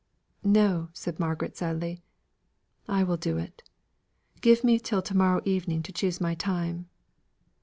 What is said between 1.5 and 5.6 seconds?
sadly, "I will do it. Give me till to morrow